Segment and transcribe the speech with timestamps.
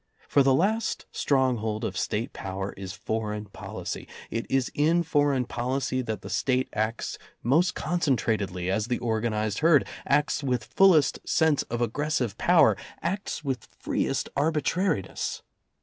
[0.27, 4.07] For the last stronghold of State power is foreign policy.
[4.31, 9.87] It is in foreign policy that the State acts most concentratedly as the organized herd,
[10.07, 15.43] acts with fullest sense of aggressive power, acts with C 179] freest arbitrariness.